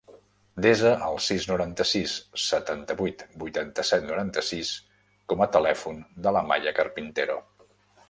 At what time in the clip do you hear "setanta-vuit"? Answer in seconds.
2.45-3.23